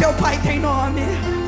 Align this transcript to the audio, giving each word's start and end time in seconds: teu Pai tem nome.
teu 0.00 0.14
Pai 0.14 0.38
tem 0.38 0.58
nome. 0.58 1.39